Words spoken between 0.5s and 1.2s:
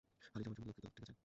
জন্য দুঃখিত, ঠিক আছে?